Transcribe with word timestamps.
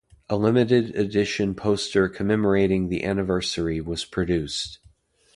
A 0.31 0.35
limited 0.35 0.95
edition 0.95 1.53
poster 1.53 2.09
commemorating 2.09 2.89
the 2.89 3.03
anniversary 3.03 3.79
was 3.79 4.03
produced. 4.03 4.79